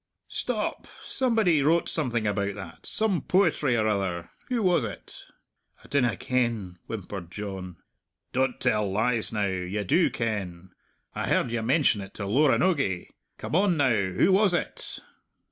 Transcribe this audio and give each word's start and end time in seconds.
Stop! 0.29 0.87
Somebody 1.03 1.61
wrote 1.61 1.87
something 1.87 2.25
about 2.25 2.55
that 2.55 2.87
some 2.87 3.21
poetry 3.21 3.77
or 3.77 3.85
other. 3.87 4.31
Who 4.47 4.63
was 4.63 4.83
it?" 4.83 5.25
"I 5.83 5.89
dinna 5.89 6.17
ken," 6.17 6.79
whimpered 6.87 7.29
John. 7.29 7.77
"Don't 8.33 8.59
tell 8.59 8.91
lies 8.91 9.31
now. 9.31 9.45
You 9.45 9.83
do 9.83 10.09
ken. 10.09 10.71
I 11.13 11.27
heard 11.27 11.51
you 11.51 11.61
mention 11.61 12.01
it 12.01 12.15
to 12.15 12.23
Loranogie. 12.23 13.09
Come 13.37 13.55
on 13.55 13.77
now 13.77 13.93
who 13.93 14.31
was 14.31 14.55
it?" 14.55 15.01